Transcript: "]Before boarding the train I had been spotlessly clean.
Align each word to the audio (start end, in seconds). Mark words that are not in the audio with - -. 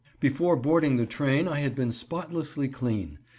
"]Before 0.19 0.55
boarding 0.55 0.95
the 0.95 1.05
train 1.05 1.47
I 1.47 1.59
had 1.59 1.75
been 1.75 1.91
spotlessly 1.91 2.67
clean. 2.67 3.19